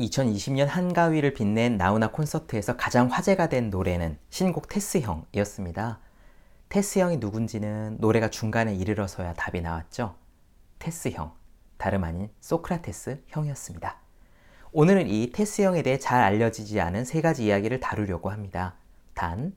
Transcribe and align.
2020년 0.00 0.66
한가위를 0.66 1.34
빛낸 1.34 1.76
나훈아 1.76 2.10
콘서트에서 2.10 2.76
가장 2.76 3.08
화제가 3.08 3.48
된 3.48 3.70
노래는 3.70 4.18
신곡 4.30 4.68
테스형이었습니다. 4.68 6.00
테스형이 6.70 7.18
누군지는 7.18 7.98
노래가 8.00 8.30
중간에 8.30 8.74
이르러서야 8.74 9.34
답이 9.34 9.60
나왔죠. 9.60 10.14
테스형, 10.78 11.34
다름 11.76 12.04
아닌 12.04 12.30
소크라테스 12.40 13.24
형이었습니다. 13.26 13.98
오늘은 14.72 15.08
이 15.08 15.32
테스형에 15.32 15.82
대해 15.82 15.98
잘 15.98 16.22
알려지지 16.22 16.80
않은 16.80 17.04
세 17.04 17.20
가지 17.20 17.44
이야기를 17.44 17.80
다루려고 17.80 18.30
합니다. 18.30 18.76
단, 19.14 19.54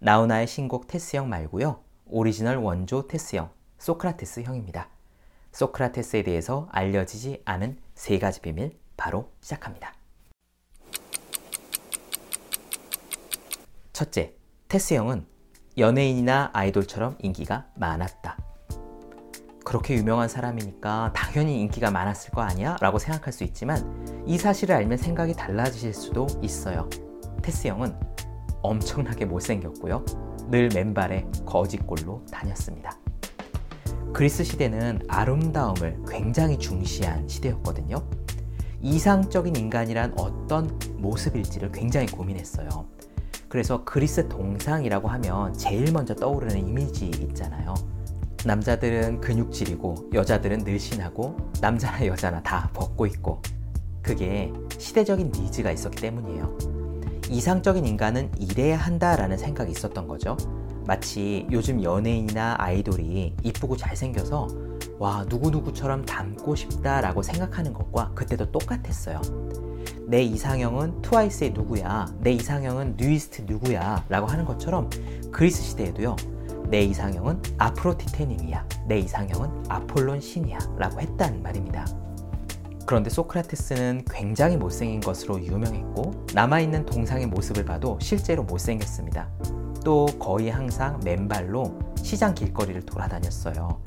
나훈아의 0.00 0.46
신곡 0.46 0.88
테스형 0.88 1.28
말고요. 1.28 1.80
오리지널 2.06 2.56
원조 2.56 3.06
테스형, 3.06 3.50
소크라테스 3.78 4.40
형입니다. 4.42 4.88
소크라테스에 5.52 6.24
대해서 6.24 6.68
알려지지 6.72 7.42
않은 7.44 7.78
세 7.94 8.18
가지 8.18 8.40
비밀 8.40 8.79
바로 9.00 9.32
시작합니다. 9.40 9.94
첫째, 13.94 14.36
테스 14.68 14.92
형은 14.92 15.26
연예인이나 15.78 16.50
아이돌처럼 16.52 17.16
인기가 17.20 17.66
많았다. 17.76 18.36
그렇게 19.64 19.94
유명한 19.94 20.28
사람이니까 20.28 21.12
당연히 21.14 21.62
인기가 21.62 21.90
많았을 21.90 22.30
거 22.32 22.42
아니야? 22.42 22.76
라고 22.82 22.98
생각할 22.98 23.32
수 23.32 23.42
있지만 23.44 24.24
이 24.26 24.36
사실을 24.36 24.74
알면 24.74 24.98
생각이 24.98 25.32
달라지실 25.32 25.94
수도 25.94 26.26
있어요. 26.42 26.90
테스 27.42 27.68
형은 27.68 27.98
엄청나게 28.60 29.24
못생겼고요. 29.24 30.04
늘 30.50 30.68
맨발에 30.74 31.26
거짓골로 31.46 32.26
다녔습니다. 32.30 32.98
그리스 34.12 34.44
시대는 34.44 35.00
아름다움을 35.08 36.02
굉장히 36.06 36.58
중시한 36.58 37.26
시대였거든요. 37.26 38.19
이상적인 38.82 39.56
인간이란 39.56 40.14
어떤 40.16 40.78
모습일지를 40.98 41.72
굉장히 41.72 42.06
고민했어요. 42.06 42.68
그래서 43.48 43.84
그리스 43.84 44.28
동상이라고 44.28 45.08
하면 45.08 45.52
제일 45.54 45.92
먼저 45.92 46.14
떠오르는 46.14 46.68
이미지 46.68 47.06
있잖아요. 47.06 47.74
남자들은 48.46 49.20
근육질이고 49.20 50.10
여자들은 50.14 50.58
늘씬하고 50.58 51.36
남자나 51.60 52.06
여자나 52.06 52.42
다 52.42 52.70
벗고 52.72 53.06
있고 53.06 53.42
그게 54.02 54.52
시대적인 54.78 55.32
니즈가 55.34 55.72
있었기 55.72 56.00
때문이에요. 56.00 56.58
이상적인 57.28 57.84
인간은 57.86 58.30
이래야 58.38 58.78
한다라는 58.78 59.36
생각이 59.36 59.70
있었던 59.72 60.08
거죠. 60.08 60.36
마치 60.86 61.46
요즘 61.52 61.82
연예인이나 61.82 62.56
아이돌이 62.58 63.36
이쁘고 63.42 63.76
잘생겨서 63.76 64.69
와, 65.00 65.24
누구누구처럼 65.30 66.04
닮고 66.04 66.54
싶다라고 66.54 67.22
생각하는 67.22 67.72
것과 67.72 68.10
그때도 68.14 68.52
똑같았어요. 68.52 69.22
내 70.06 70.22
이상형은 70.22 71.00
트와이스의 71.00 71.52
누구야, 71.52 72.06
내 72.18 72.32
이상형은 72.32 72.96
뉴이스트 72.98 73.44
누구야 73.46 74.04
라고 74.10 74.26
하는 74.26 74.44
것처럼 74.44 74.90
그리스 75.32 75.62
시대에도요, 75.62 76.16
내 76.68 76.82
이상형은 76.82 77.40
아프로티테님이야, 77.56 78.68
내 78.88 78.98
이상형은 78.98 79.64
아폴론 79.70 80.20
신이야 80.20 80.58
라고 80.76 81.00
했다는 81.00 81.42
말입니다. 81.42 81.86
그런데 82.84 83.08
소크라테스는 83.08 84.04
굉장히 84.10 84.58
못생긴 84.58 85.00
것으로 85.00 85.42
유명했고 85.42 86.26
남아있는 86.34 86.84
동상의 86.84 87.26
모습을 87.28 87.64
봐도 87.64 87.98
실제로 88.02 88.42
못생겼습니다. 88.42 89.30
또 89.82 90.04
거의 90.18 90.50
항상 90.50 91.00
맨발로 91.02 91.94
시장 92.02 92.34
길거리를 92.34 92.82
돌아다녔어요. 92.82 93.80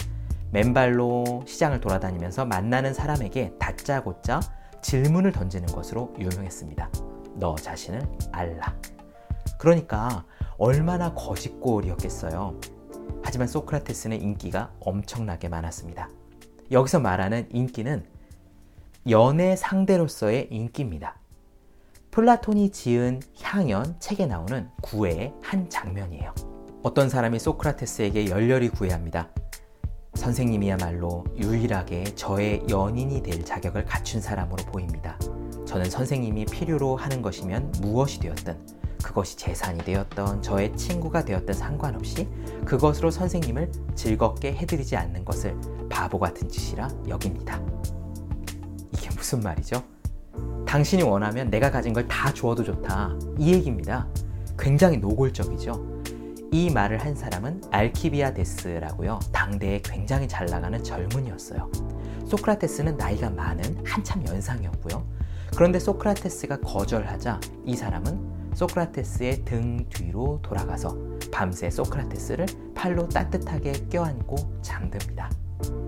맨발로 0.53 1.43
시장을 1.47 1.81
돌아다니면서 1.81 2.45
만나는 2.45 2.93
사람에게 2.93 3.53
다짜고짜 3.57 4.39
질문을 4.83 5.31
던지는 5.31 5.65
것으로 5.67 6.13
유명했습니다. 6.19 6.91
너 7.37 7.55
자신을 7.55 8.07
알라. 8.31 8.77
그러니까 9.57 10.25
얼마나 10.59 11.11
거짓골이었겠어요. 11.15 12.59
하지만 13.23 13.47
소크라테스는 13.47 14.21
인기가 14.21 14.71
엄청나게 14.79 15.49
많았습니다. 15.49 16.09
여기서 16.71 16.99
말하는 16.99 17.49
인기는 17.51 18.05
연애 19.09 19.55
상대로서의 19.55 20.49
인기입니다. 20.51 21.17
플라톤이 22.11 22.69
지은 22.69 23.21
향연 23.41 23.95
책에 23.99 24.27
나오는 24.27 24.69
구애의 24.83 25.33
한 25.41 25.67
장면이에요. 25.67 26.35
어떤 26.83 27.09
사람이 27.09 27.39
소크라테스에게 27.39 28.29
열렬히 28.29 28.69
구애합니다. 28.69 29.29
선생님이야말로 30.23 31.25
유일하게 31.35 32.15
저의 32.15 32.63
연인이 32.69 33.21
될 33.21 33.43
자격을 33.43 33.83
갖춘 33.83 34.21
사람으로 34.21 34.63
보입니다. 34.71 35.19
저는 35.65 35.89
선생님이 35.89 36.45
필요로 36.45 36.95
하는 36.95 37.21
것이면 37.21 37.73
무엇이 37.81 38.21
되었든 38.21 38.57
그것이 39.03 39.35
재산이 39.35 39.83
되었던 39.83 40.41
저의 40.41 40.73
친구가 40.77 41.25
되었든 41.25 41.53
상관없이 41.53 42.29
그것으로 42.63 43.11
선생님을 43.11 43.69
즐겁게 43.95 44.53
해드리지 44.53 44.95
않는 44.95 45.25
것을 45.25 45.59
바보 45.89 46.17
같은 46.19 46.47
짓이라 46.47 46.87
여깁니다. 47.09 47.61
이게 48.93 49.09
무슨 49.17 49.41
말이죠? 49.41 49.83
당신이 50.65 51.03
원하면 51.03 51.49
내가 51.49 51.69
가진 51.69 51.91
걸 51.91 52.07
다 52.07 52.33
주어도 52.33 52.63
좋다. 52.63 53.11
이 53.37 53.51
얘기입니다. 53.51 54.07
굉장히 54.57 54.97
노골적이죠. 54.99 55.92
이 56.53 56.69
말을 56.69 56.99
한 56.99 57.15
사람은 57.15 57.63
알키비아데스라고요. 57.71 59.17
당대에 59.31 59.81
굉장히 59.83 60.27
잘 60.27 60.45
나가는 60.45 60.83
젊은이였어요. 60.83 61.71
소크라테스는 62.27 62.95
나이가 62.95 63.31
많은 63.31 63.83
한참 63.83 64.23
연상이었고요. 64.27 65.03
그런데 65.55 65.79
소크라테스가 65.79 66.59
거절하자 66.59 67.39
이 67.65 67.75
사람은 67.75 68.53
소크라테스의 68.53 69.43
등 69.45 69.83
뒤로 69.89 70.39
돌아가서 70.43 70.95
밤새 71.31 71.71
소크라테스를 71.71 72.45
팔로 72.75 73.09
따뜻하게 73.09 73.71
껴안고 73.89 74.35
잠듭니다. 74.61 75.31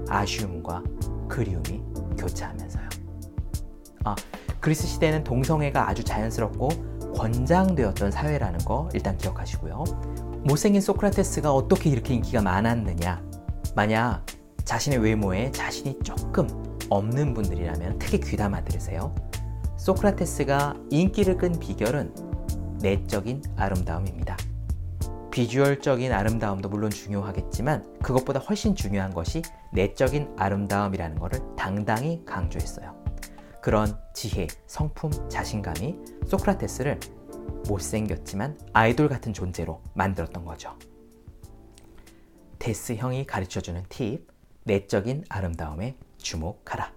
아쉬움과 0.10 0.82
그리움이 1.28 1.84
교차하면서요. 2.18 2.90
아, 4.06 4.16
그리스 4.60 4.88
시대는 4.88 5.24
동성애가 5.24 5.88
아주 5.88 6.04
자연스럽고 6.04 6.70
권장되었던 7.16 8.10
사회라는 8.10 8.60
거 8.66 8.90
일단 8.96 9.16
기억하시고요. 9.16 10.25
못생긴 10.46 10.80
소크라테스가 10.80 11.52
어떻게 11.52 11.90
이렇게 11.90 12.14
인기가 12.14 12.40
많았느냐? 12.40 13.20
만약 13.76 14.24
자신의 14.64 15.00
외모에 15.00 15.52
자신이 15.52 15.98
조금 16.04 16.48
없는 16.88 17.34
분들이라면 17.34 17.98
크게 17.98 18.20
귀담아 18.20 18.64
들으세요. 18.64 19.16
소크라테스가 19.78 20.76
인기를 20.92 21.38
끈 21.38 21.58
비결은 21.58 22.14
내적인 22.80 23.42
아름다움입니다. 23.56 24.38
비주얼적인 25.32 26.14
아름다움도 26.14 26.70
물론 26.70 26.92
중요하겠지만 26.92 27.98
그것보다 28.04 28.40
훨씬 28.40 28.76
중요한 28.76 29.16
것이 29.16 29.42
내적인 29.74 30.36
아름다움이라는 30.38 31.18
것을 31.18 31.40
당당히 31.58 32.22
강조했어요. 32.24 32.94
그런 33.64 33.98
지혜, 34.14 34.46
성품, 34.68 35.10
자신감이 35.28 35.96
소크라테스를 36.28 37.00
못생겼지만 37.68 38.58
아이돌 38.74 39.10
같은 39.10 39.34
존재로 39.34 39.82
만들었던 39.94 40.46
거죠. 40.46 40.78
데스 42.60 42.96
형이 42.96 43.26
가르쳐주는 43.26 43.84
팁, 43.90 44.28
내적인 44.64 45.26
아름다움에 45.30 45.98
주목하라. 46.18 46.92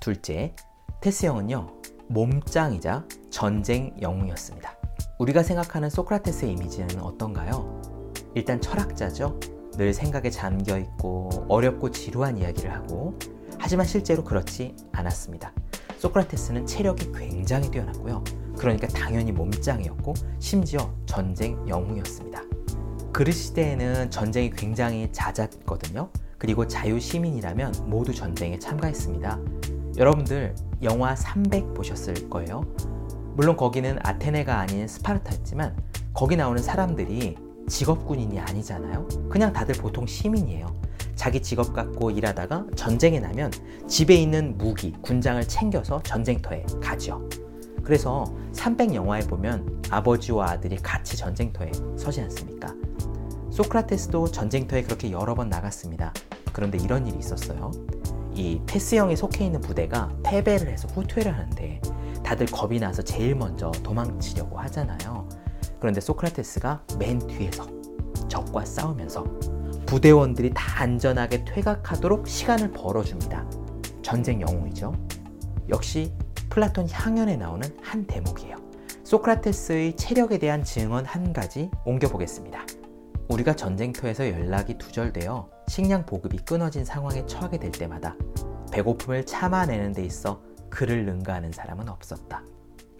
둘째, 0.00 0.54
테스 1.00 1.26
형은요, 1.26 1.72
몸짱이자 2.08 3.06
전쟁 3.30 3.96
영웅이었습니다. 4.00 4.76
우리가 5.18 5.42
생각하는 5.42 5.88
소크라테스의 5.90 6.52
이미지는 6.52 7.00
어떤가요? 7.00 8.12
일단 8.34 8.60
철학자죠. 8.60 9.40
늘 9.72 9.92
생각에 9.92 10.30
잠겨 10.30 10.78
있고 10.78 11.46
어렵고 11.48 11.90
지루한 11.90 12.38
이야기를 12.38 12.72
하고 12.72 13.18
하지만 13.58 13.86
실제로 13.86 14.24
그렇지 14.24 14.74
않았습니다. 14.92 15.52
소크라테스는 15.98 16.66
체력이 16.66 17.12
굉장히 17.12 17.70
뛰어났고요. 17.70 18.22
그러니까 18.56 18.86
당연히 18.88 19.32
몸짱이었고 19.32 20.14
심지어 20.38 20.90
전쟁 21.06 21.58
영웅이었습니다. 21.68 22.42
그리스 23.12 23.44
시대에는 23.48 24.10
전쟁이 24.10 24.50
굉장히 24.50 25.10
잦았거든요. 25.12 26.10
그리고 26.38 26.66
자유 26.66 27.00
시민이라면 27.00 27.86
모두 27.86 28.14
전쟁에 28.14 28.58
참가했습니다. 28.58 29.38
여러분들 29.96 30.54
영화 30.82 31.16
300 31.16 31.72
보셨을 31.72 32.28
거예요. 32.28 32.62
물론 33.34 33.56
거기는 33.56 33.98
아테네가 34.02 34.58
아닌 34.58 34.86
스파르타였지만 34.86 35.76
거기 36.12 36.36
나오는 36.36 36.62
사람들이 36.62 37.36
직업 37.68 38.06
군인이 38.06 38.38
아니잖아요. 38.38 39.08
그냥 39.28 39.52
다들 39.52 39.74
보통 39.76 40.06
시민이에요. 40.06 40.66
자기 41.16 41.42
직업 41.42 41.72
갖고 41.72 42.10
일하다가 42.10 42.66
전쟁이 42.76 43.18
나면 43.18 43.50
집에 43.88 44.14
있는 44.14 44.56
무기, 44.56 44.92
군장을 45.02 45.42
챙겨서 45.48 46.02
전쟁터에 46.02 46.64
가죠. 46.80 47.28
그래서 47.82 48.24
300 48.52 48.94
영화에 48.94 49.22
보면 49.22 49.82
아버지와 49.90 50.50
아들이 50.50 50.76
같이 50.76 51.16
전쟁터에 51.16 51.72
서지 51.96 52.20
않습니까? 52.20 52.74
소크라테스도 53.50 54.30
전쟁터에 54.30 54.82
그렇게 54.82 55.10
여러 55.10 55.34
번 55.34 55.48
나갔습니다. 55.48 56.12
그런데 56.52 56.78
이런 56.78 57.06
일이 57.06 57.18
있었어요. 57.18 57.70
이 58.34 58.60
테스 58.66 58.96
형이 58.96 59.16
속해 59.16 59.46
있는 59.46 59.60
부대가 59.60 60.10
패배를 60.22 60.68
해서 60.68 60.86
후퇴를 60.88 61.32
하는데 61.32 61.80
다들 62.22 62.46
겁이 62.46 62.78
나서 62.78 63.02
제일 63.02 63.34
먼저 63.34 63.70
도망치려고 63.82 64.58
하잖아요. 64.58 65.26
그런데 65.80 66.00
소크라테스가 66.00 66.82
맨 66.98 67.18
뒤에서 67.18 67.66
적과 68.28 68.64
싸우면서 68.64 69.24
부대원들이 69.86 70.50
다 70.52 70.82
안전하게 70.82 71.44
퇴각하도록 71.44 72.26
시간을 72.26 72.72
벌어줍니다. 72.72 73.48
전쟁 74.02 74.40
영웅이죠. 74.40 74.92
역시 75.68 76.12
플라톤 76.50 76.88
향연에 76.90 77.36
나오는 77.36 77.68
한 77.82 78.04
대목이에요. 78.04 78.56
소크라테스의 79.04 79.96
체력에 79.96 80.38
대한 80.38 80.64
증언 80.64 81.04
한 81.04 81.32
가지 81.32 81.70
옮겨보겠습니다. 81.84 82.66
우리가 83.28 83.54
전쟁터에서 83.54 84.28
연락이 84.28 84.76
두절되어 84.76 85.48
식량 85.68 86.04
보급이 86.04 86.38
끊어진 86.38 86.84
상황에 86.84 87.24
처하게 87.26 87.58
될 87.58 87.70
때마다 87.70 88.16
배고픔을 88.72 89.24
참아내는 89.24 89.92
데 89.92 90.04
있어 90.04 90.42
그를 90.68 91.06
능가하는 91.06 91.52
사람은 91.52 91.88
없었다. 91.88 92.42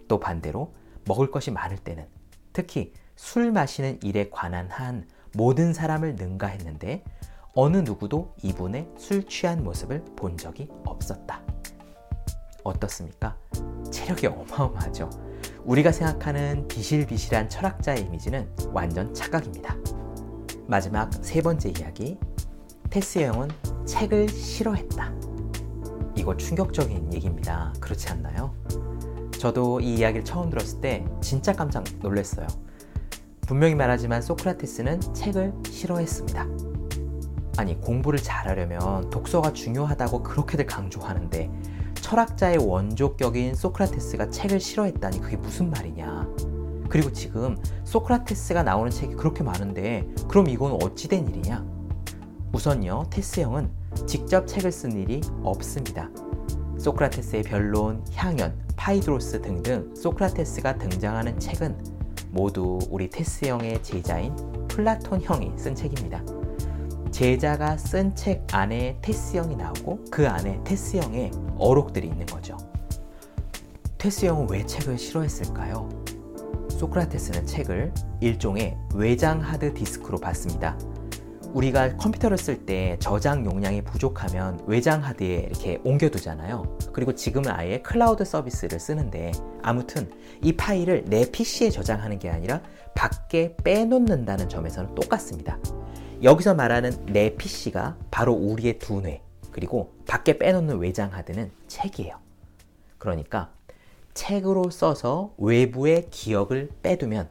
또 0.07 0.19
반대로 0.19 0.73
먹을 1.05 1.31
것이 1.31 1.51
많을 1.51 1.77
때는 1.77 2.07
특히 2.53 2.93
술 3.17 3.51
마시는 3.51 3.99
일에 4.03 4.29
관한 4.29 4.69
한 4.69 5.05
모든 5.33 5.73
사람을 5.73 6.15
능가했는데 6.15 7.03
어느 7.53 7.77
누구도 7.77 8.33
이분의 8.43 8.89
술 8.97 9.27
취한 9.27 9.63
모습을 9.63 10.03
본 10.15 10.37
적이 10.37 10.69
없었다. 10.85 11.41
어떻습니까? 12.63 13.37
체력이 13.91 14.27
어마어마하죠. 14.27 15.09
우리가 15.63 15.91
생각하는 15.91 16.67
비실비실한 16.67 17.49
철학자의 17.49 18.01
이미지는 18.01 18.49
완전 18.71 19.13
착각입니다. 19.13 19.75
마지막 20.67 21.11
세 21.21 21.41
번째 21.41 21.73
이야기. 21.77 22.17
테스 22.89 23.19
형은 23.19 23.49
책을 23.85 24.29
싫어했다. 24.29 25.13
이거 26.15 26.35
충격적인 26.35 27.13
얘기입니다. 27.13 27.73
그렇지 27.79 28.09
않나요? 28.09 28.53
저도 29.39 29.79
이 29.79 29.95
이야기를 29.95 30.25
처음 30.25 30.49
들었을 30.49 30.81
때 30.81 31.05
진짜 31.21 31.53
깜짝 31.53 31.83
놀랐어요. 32.01 32.47
분명히 33.47 33.75
말하지만 33.75 34.21
소크라테스는 34.21 34.99
책을 35.13 35.53
싫어했습니다. 35.71 36.47
아니, 37.57 37.79
공부를 37.79 38.19
잘하려면 38.19 39.09
독서가 39.09 39.53
중요하다고 39.53 40.21
그렇게들 40.21 40.65
강조하는데 40.65 41.49
철학자의 41.95 42.57
원조격인 42.57 43.55
소크라테스가 43.55 44.29
책을 44.29 44.59
싫어했다니 44.59 45.21
그게 45.21 45.37
무슨 45.37 45.71
말이냐. 45.71 46.27
그리고 46.89 47.11
지금 47.13 47.57
소크라테스가 47.85 48.63
나오는 48.63 48.91
책이 48.91 49.15
그렇게 49.15 49.43
많은데 49.43 50.05
그럼 50.27 50.49
이건 50.49 50.73
어찌된 50.83 51.29
일이냐? 51.29 51.65
우선요, 52.51 53.05
테스 53.09 53.39
형은 53.39 53.71
직접 54.05 54.45
책을 54.45 54.73
쓴 54.73 54.91
일이 54.91 55.21
없습니다. 55.41 56.09
소크라테스의 56.79 57.43
변론, 57.43 58.03
향연, 58.13 58.57
파이드로스 58.75 59.41
등등 59.41 59.95
소크라테스가 59.95 60.77
등장하는 60.77 61.39
책은 61.39 61.96
모두 62.37 62.77
우리 62.91 63.09
테스 63.09 63.45
형의 63.45 63.81
제자인 63.81 64.35
플라톤 64.67 65.21
형이 65.21 65.53
쓴 65.57 65.73
책입니다. 65.73 66.23
제자가 67.09 67.77
쓴 67.77 68.15
책 68.15 68.45
안에 68.51 68.99
테스 69.01 69.37
형이 69.37 69.55
나오고 69.55 70.05
그 70.11 70.27
안에 70.27 70.61
테스 70.63 70.97
형의 70.97 71.31
어록들이 71.57 72.07
있는 72.07 72.27
거죠. 72.27 72.55
테스 73.97 74.27
형은 74.27 74.51
왜 74.51 74.63
책을 74.63 74.99
싫어했을까요? 74.99 75.89
소크라테스는 76.69 77.47
책을 77.47 77.91
일종의 78.21 78.77
외장 78.93 79.41
하드 79.41 79.73
디스크로 79.73 80.19
봤습니다. 80.19 80.77
우리가 81.53 81.97
컴퓨터를 81.97 82.37
쓸 82.37 82.65
때 82.65 82.97
저장 82.99 83.45
용량이 83.45 83.81
부족하면 83.83 84.59
외장 84.67 85.03
하드에 85.03 85.47
이렇게 85.49 85.79
옮겨두잖아요. 85.83 86.77
그리고 86.93 87.15
지금은 87.15 87.51
아예 87.51 87.81
클라우드 87.81 88.25
서비스를 88.25 88.79
쓰는데 88.79 89.31
아무튼 89.61 90.09
이 90.43 90.53
파일을 90.53 91.05
내 91.05 91.29
PC에 91.29 91.69
저장하는 91.69 92.19
게 92.19 92.29
아니라 92.29 92.61
밖에 92.95 93.55
빼놓는다는 93.63 94.49
점에서는 94.49 94.95
똑같습니다. 94.95 95.57
여기서 96.23 96.55
말하는 96.55 97.05
내 97.07 97.35
PC가 97.35 97.97
바로 98.09 98.33
우리의 98.33 98.79
두뇌, 98.79 99.21
그리고 99.51 99.93
밖에 100.07 100.37
빼놓는 100.37 100.79
외장 100.79 101.13
하드는 101.13 101.51
책이에요. 101.67 102.17
그러니까 102.97 103.51
책으로 104.13 104.71
써서 104.71 105.33
외부의 105.37 106.07
기억을 106.09 106.69
빼두면 106.81 107.29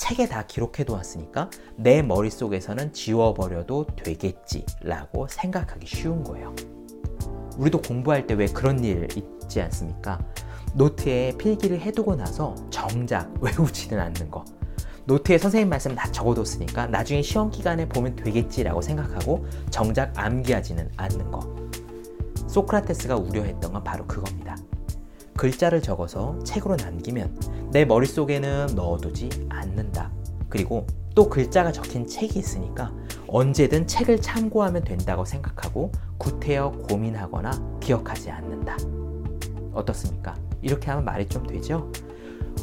책에 0.00 0.26
다 0.26 0.46
기록해 0.46 0.84
두었으니까 0.84 1.50
내 1.76 2.00
머릿속에서는 2.00 2.94
지워버려도 2.94 3.86
되겠지라고 4.02 5.28
생각하기 5.28 5.86
쉬운 5.86 6.24
거예요. 6.24 6.54
우리도 7.58 7.82
공부할 7.82 8.26
때 8.26 8.32
왜 8.32 8.46
그런 8.46 8.82
일 8.82 9.08
있지 9.14 9.60
않습니까? 9.60 10.18
노트에 10.72 11.36
필기를 11.36 11.82
해두고 11.82 12.16
나서 12.16 12.54
정작 12.70 13.30
외우지는 13.44 14.00
않는 14.00 14.30
거. 14.30 14.42
노트에 15.04 15.36
선생님 15.36 15.68
말씀 15.68 15.94
다 15.94 16.10
적어뒀으니까 16.10 16.86
나중에 16.86 17.20
시험 17.20 17.50
기간에 17.50 17.86
보면 17.86 18.16
되겠지라고 18.16 18.80
생각하고 18.80 19.44
정작 19.68 20.18
암기하지는 20.18 20.92
않는 20.96 21.30
거. 21.30 21.40
소크라테스가 22.48 23.16
우려했던 23.16 23.70
건 23.70 23.84
바로 23.84 24.06
그겁니다. 24.06 24.56
글자를 25.40 25.80
적어서 25.80 26.38
책으로 26.44 26.76
남기면 26.76 27.70
내 27.72 27.86
머릿속에는 27.86 28.74
넣어두지 28.76 29.30
않는다. 29.48 30.12
그리고 30.50 30.86
또 31.14 31.30
글자가 31.30 31.72
적힌 31.72 32.06
책이 32.06 32.38
있으니까 32.38 32.92
언제든 33.26 33.86
책을 33.86 34.20
참고하면 34.20 34.84
된다고 34.84 35.24
생각하고 35.24 35.92
구태여 36.18 36.72
고민하거나 36.90 37.78
기억하지 37.80 38.30
않는다. 38.30 38.76
어떻습니까? 39.72 40.36
이렇게 40.60 40.90
하면 40.90 41.06
말이 41.06 41.26
좀 41.26 41.46
되죠? 41.46 41.90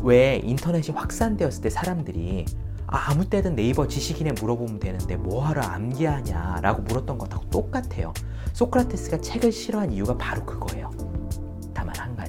왜 0.03 0.39
인터넷이 0.43 0.95
확산되었을 0.95 1.63
때 1.63 1.71
사람들이 1.71 2.45
아, 2.85 3.09
아무 3.09 3.27
때든 3.27 3.55
네이버 3.55 3.87
지식인에 3.87 4.33
물어보면 4.33 4.79
되는데 4.79 5.15
뭐하러 5.15 5.63
암기하냐 5.63 6.59
라고 6.61 6.83
물었던 6.83 7.17
것하고 7.17 7.49
똑같아요. 7.49 8.13
소크라테스가 8.53 9.17
책을 9.21 9.51
싫어한 9.51 9.91
이유가 9.93 10.15
바로 10.15 10.45
그거예요. 10.45 11.06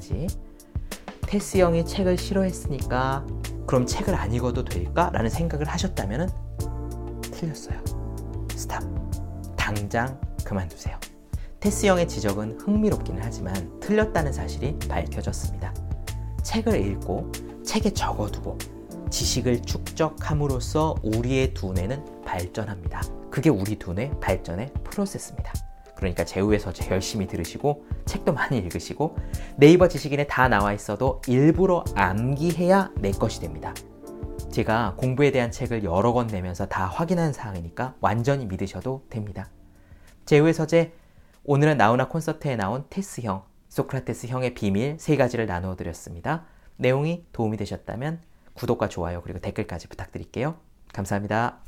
가지. 0.08 0.26
테스 1.22 1.58
형이 1.58 1.84
책을 1.84 2.16
싫어했으니까 2.16 3.26
그럼 3.66 3.84
책을 3.87 4.14
안 4.14 4.32
읽어도 4.32 4.64
될까? 4.64 5.10
라는 5.12 5.28
생각을 5.28 5.69
하셨다면 5.69 6.31
틀렸어요. 7.22 7.78
스탑. 8.55 8.82
당장 9.56 10.19
그만두세요. 10.44 10.99
테스 11.60 11.87
형의 11.87 12.08
지적은 12.08 12.60
흥미롭기는 12.60 13.20
하지만 13.22 13.78
틀렸다는 13.81 14.32
사실이 14.32 14.78
밝혀졌습니다. 14.88 15.75
책을 16.43 16.81
읽고 16.87 17.31
책에 17.62 17.90
적어두고 17.90 18.56
지식을 19.11 19.62
축적함으로써 19.62 20.94
우리의 21.02 21.52
두뇌는 21.52 22.23
발전합니다. 22.25 23.02
그게 23.30 23.50
우리 23.50 23.76
두뇌 23.76 24.11
발전의 24.21 24.73
프로세스입니다. 24.85 25.67
그러니까 25.99 26.25
제우의 26.25 26.61
서재 26.61 26.88
열심히 26.93 27.26
들으시고 27.26 27.85
책도 28.05 28.33
많이 28.33 28.57
읽으시고 28.59 29.17
네이버 29.57 29.88
지식인에 29.88 30.28
다 30.28 30.49
나와 30.49 30.73
있어도 30.73 31.21
일부러 31.26 31.85
암기해야 31.97 32.93
내 32.99 33.11
것이 33.11 33.40
됩니다. 33.40 33.75
제가 34.52 34.95
공부에 34.97 35.33
대한 35.33 35.50
책을 35.50 35.83
여러 35.83 36.12
권 36.12 36.28
내면서 36.28 36.67
다 36.67 36.87
확인한 36.87 37.33
사항이니까 37.33 37.97
완전히 38.00 38.47
믿으셔도 38.47 39.07
됩니다. 39.11 39.50
제우의 40.25 40.55
서재 40.55 40.93
오늘은 41.43 41.76
나우나 41.76 42.07
콘서트에 42.07 42.55
나온 42.55 42.85
테스 42.90 43.23
형, 43.23 43.43
소크라테스 43.69 44.28
형의 44.28 44.55
비밀 44.55 44.97
세 45.00 45.17
가지를 45.17 45.47
나누어 45.47 45.75
드렸습니다. 45.75 46.45
내용이 46.76 47.26
도움이 47.33 47.57
되셨다면 47.57 48.21
구독과 48.55 48.88
좋아요 48.88 49.21
그리고 49.23 49.40
댓글까지 49.40 49.88
부탁드릴게요. 49.88 50.61
감사합니다. 50.93 51.59